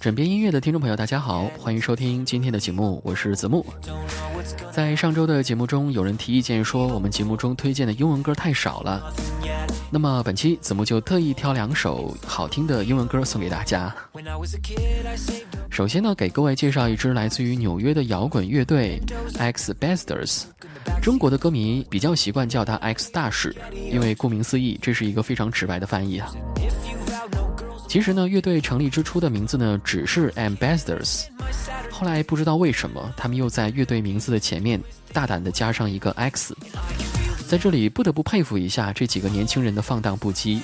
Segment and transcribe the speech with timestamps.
[0.00, 3.64] 枕边音乐的听众朋友，大家好，欢迎收听今天的节目，我是子木。
[4.72, 9.12] 在上周的节目中，有人提意见说我们节目中推荐的英文歌太少了。
[9.90, 13.94] 那么本期子木就特意挑两首好听的英文歌送给大家。
[15.70, 19.00] 首先呢，给各位介绍一支来自于纽约的摇滚乐队
[19.38, 20.42] X Besters。
[21.00, 26.30] 中国的歌迷比较习惯叫他 X 大使，因为顾名思义，这是一个非常直白的翻译啊。
[27.94, 31.26] 其实呢，乐队成立之初的名字呢只是 Ambassadors，
[31.92, 36.56] 后来不知道为什么，他们又在乐队名字的前面大胆地加上一个 X。
[37.46, 40.60] 在这里不得不佩服一下这几个年轻人的放荡不羁。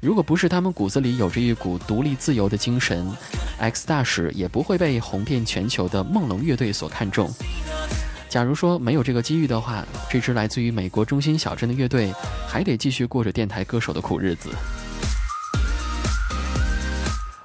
[0.00, 3.06] 如果不是他们骨子里有着一股独立自由的精神
[3.58, 7.30] ，X 大使也不会被红遍全球的梦龙乐队所看中。
[8.30, 12.10] 假如说没有这个机遇的话，这支来自于美国中心小镇的乐队
[12.48, 14.48] 还得继续过着电台歌手的苦日子。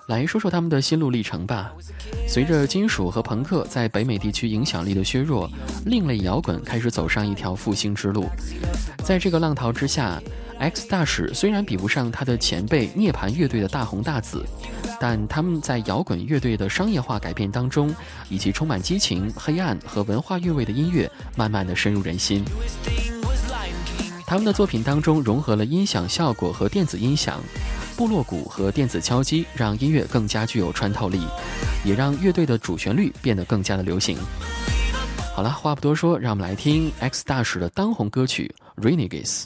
[0.08, 1.72] 来说说他们的心路历程吧。
[2.28, 5.50] 随着金属和朋克在北美地区影响力的削弱，
[5.86, 8.25] 另类摇滚开始走上一条复兴之路。
[9.03, 10.22] 在这个浪淘之下
[10.59, 14.45] ，X 大使虽然比不上他的前辈涅槃乐队的大红大紫。
[14.97, 17.94] 但他们在摇滚乐队的商业化改变当中，
[18.30, 22.45] 以及充满激情、黑暗和文化韵味的音乐，慢慢的深入人心。
[24.25, 27.42] 他们的作品当中融合了音响效果和电子音响，
[27.95, 31.21] 部落鼓和电子敲击，让音乐更加具有穿透力，
[31.83, 34.17] 也让乐队的主旋律变得更加的流行。
[35.35, 39.45] 好了，话不多说，让我们来听 X 大使的当红歌曲《Renegades》。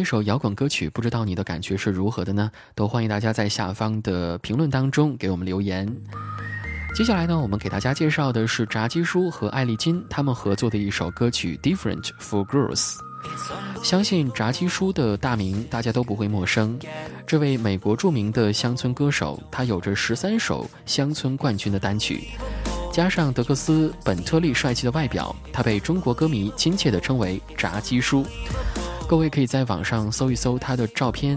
[0.00, 2.50] 一首摇滚歌曲，不知道你的感觉是如何的呢？
[2.74, 5.86] 都欢迎大家在下方的评论当中给我们留言。
[6.94, 12.94] 接下来呢，我们给大家介绍的是炸鸡叔和艾丽金他们合作的一首歌曲《Different for Girls》。
[13.82, 16.78] 相信炸鸡叔的大名大家都不会陌生。
[17.26, 22.28] 这位美国著名的乡村歌手，他有着十三首乡村冠军的单曲，
[22.90, 28.24] 加上德克斯·本特利帅气的外表，他被中国歌迷亲切地称为“炸鸡叔”。
[29.10, 31.36] 各位可以在网上搜一搜他的照片。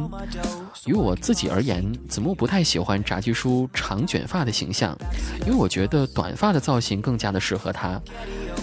[0.85, 4.95] 于我自己而言，子木不太喜欢炸鸡叔长卷发的形象，
[5.41, 7.99] 因为我觉得短发的造型更加的适合他。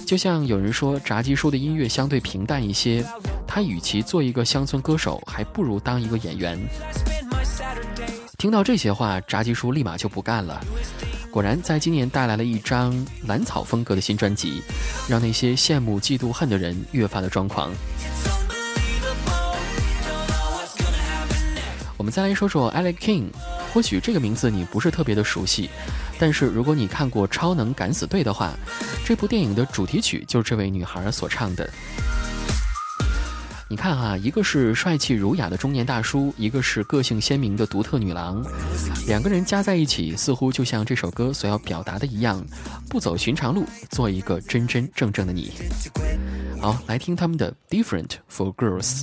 [0.06, 3.04] 就像有人说，炸鸡叔的音乐相对平淡一些，
[3.48, 6.56] 他与其做一个乡村歌手，还不如当一个演员。
[8.38, 10.60] 听到这些话，炸鸡叔立马就不干了。
[11.32, 12.94] 果然，在今年带来了一张
[13.26, 14.62] 蓝草风格的新专辑，
[15.08, 17.72] 让那些羡慕、嫉妒、恨的人越发的抓狂。
[22.00, 23.26] 我们再来说说 Alex King，
[23.74, 25.68] 或许这个名字你不是特别的熟悉，
[26.18, 28.54] 但是如果你看过《超能敢死队》的话，
[29.04, 31.68] 这部电影的主题曲就是这位女孩所唱的。
[33.68, 38.42] 你看啊，一个是帅气儒雅的中年大叔，一个是个性鲜明的独特女郎，
[39.06, 42.42] 两个人加在一起，似乎就像这首歌所要表达的一样，
[42.88, 45.52] 不走寻常路，做一个真真正正的你。
[46.62, 49.02] 好，来听他们的《Different for Girls》。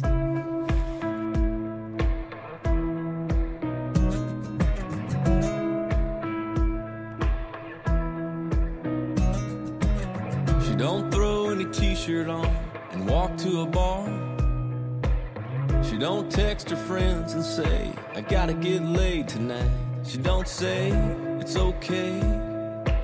[12.07, 12.45] Shirt on
[12.92, 14.06] and walk to a bar.
[15.83, 19.69] She don't text her friends and say, I gotta get laid tonight.
[20.06, 20.92] She don't say,
[21.42, 22.21] it's okay.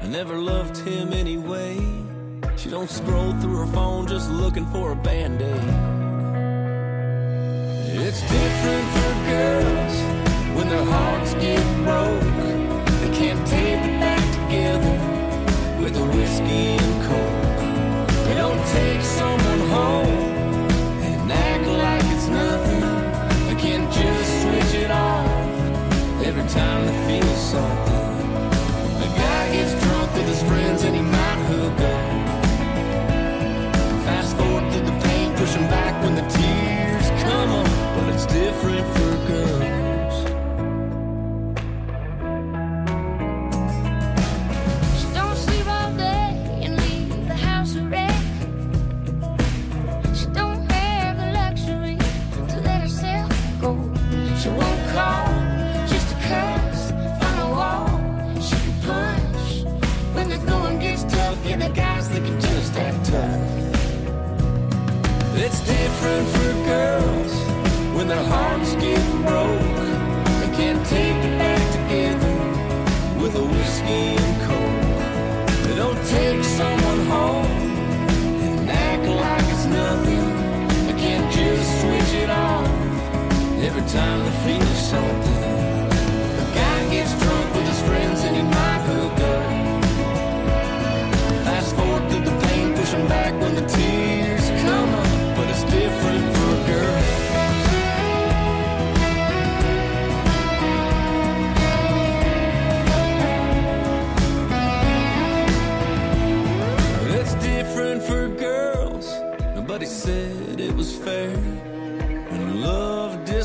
[0.01, 1.85] I never loved him anyway.
[2.55, 5.49] She don't scroll through her phone just looking for a band-aid.
[8.07, 9.95] It's different for girls
[10.55, 12.21] when their hearts get broke.
[13.01, 14.02] They can't take it
[65.83, 67.33] different for girls
[67.95, 69.81] when their hearts get broke.
[70.39, 72.35] They can't take it back together
[73.21, 75.01] with a whiskey and coke.
[75.65, 77.59] They don't take someone home
[78.45, 80.25] and act like it's nothing.
[80.87, 82.69] They can't just switch it off
[83.67, 85.32] every time they feel something.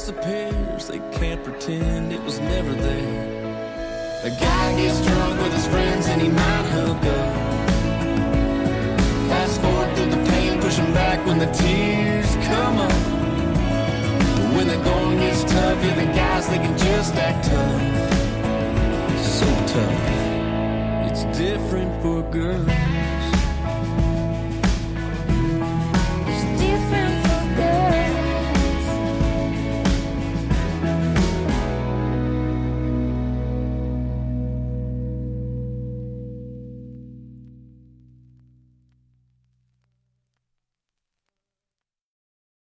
[0.09, 4.25] Disappears, they can't pretend it was never there.
[4.25, 7.35] A guy gets drunk with his friends and he might hook up.
[9.29, 12.93] Fast forward through the pain, push him back when the tears come up.
[14.57, 17.83] When the going gets tough, yeah, the guys they can just act tough.
[19.23, 21.11] So tough.
[21.11, 22.98] It's different for girls.